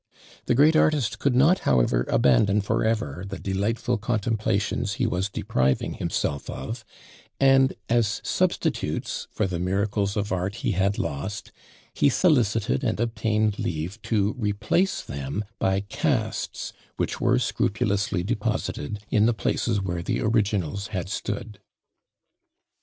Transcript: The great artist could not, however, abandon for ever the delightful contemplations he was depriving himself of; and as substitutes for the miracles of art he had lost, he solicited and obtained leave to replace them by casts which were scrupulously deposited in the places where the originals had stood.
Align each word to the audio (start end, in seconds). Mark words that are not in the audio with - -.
The 0.47 0.55
great 0.55 0.75
artist 0.75 1.19
could 1.19 1.35
not, 1.35 1.59
however, 1.59 2.07
abandon 2.09 2.61
for 2.61 2.83
ever 2.83 3.23
the 3.27 3.37
delightful 3.37 3.99
contemplations 3.99 4.93
he 4.93 5.05
was 5.05 5.29
depriving 5.29 5.93
himself 5.93 6.49
of; 6.49 6.83
and 7.39 7.75
as 7.87 8.19
substitutes 8.23 9.27
for 9.29 9.45
the 9.45 9.59
miracles 9.59 10.17
of 10.17 10.31
art 10.31 10.55
he 10.65 10.71
had 10.71 10.97
lost, 10.97 11.51
he 11.93 12.09
solicited 12.09 12.83
and 12.83 12.99
obtained 12.99 13.59
leave 13.59 14.01
to 14.01 14.33
replace 14.39 15.03
them 15.03 15.45
by 15.59 15.81
casts 15.81 16.73
which 16.97 17.21
were 17.21 17.37
scrupulously 17.37 18.23
deposited 18.23 19.01
in 19.11 19.27
the 19.27 19.35
places 19.35 19.81
where 19.83 20.01
the 20.01 20.19
originals 20.21 20.87
had 20.87 21.09
stood. 21.09 21.59